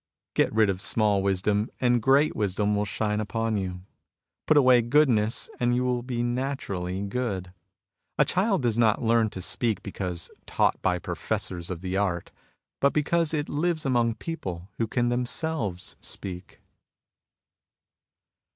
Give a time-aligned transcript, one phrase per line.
[0.33, 3.81] Get rid of small wisdom, and great wisdom will shine upon you.
[4.47, 7.53] Put away goodness and you will be naturally good.
[8.17, 12.29] A child does not leani to speak because taught by professors of the art^
[12.79, 16.61] but because it lives among people who can themselves speak.